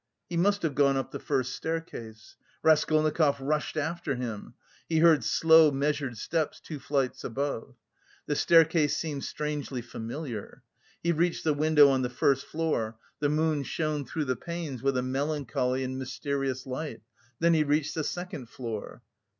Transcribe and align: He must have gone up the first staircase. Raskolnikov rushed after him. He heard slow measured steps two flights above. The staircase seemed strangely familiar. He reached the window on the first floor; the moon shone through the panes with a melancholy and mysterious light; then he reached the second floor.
He 0.29 0.35
must 0.35 0.63
have 0.63 0.73
gone 0.73 0.97
up 0.97 1.11
the 1.11 1.19
first 1.19 1.53
staircase. 1.53 2.35
Raskolnikov 2.63 3.39
rushed 3.39 3.77
after 3.77 4.15
him. 4.15 4.55
He 4.89 4.97
heard 4.97 5.23
slow 5.23 5.69
measured 5.69 6.17
steps 6.17 6.59
two 6.59 6.79
flights 6.79 7.23
above. 7.23 7.75
The 8.25 8.35
staircase 8.35 8.97
seemed 8.97 9.23
strangely 9.23 9.79
familiar. 9.83 10.63
He 11.03 11.11
reached 11.11 11.43
the 11.43 11.53
window 11.53 11.87
on 11.89 12.01
the 12.01 12.09
first 12.09 12.47
floor; 12.47 12.97
the 13.19 13.29
moon 13.29 13.61
shone 13.61 14.03
through 14.03 14.25
the 14.25 14.35
panes 14.35 14.81
with 14.81 14.97
a 14.97 15.03
melancholy 15.03 15.83
and 15.83 15.99
mysterious 15.99 16.65
light; 16.65 17.01
then 17.37 17.53
he 17.53 17.63
reached 17.63 17.93
the 17.93 18.03
second 18.03 18.49
floor. 18.49 19.03